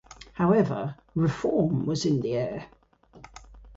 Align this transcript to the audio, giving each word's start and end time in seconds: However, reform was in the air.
However, 0.33 0.95
reform 1.13 1.85
was 1.85 2.07
in 2.07 2.21
the 2.21 2.33
air. 2.33 2.65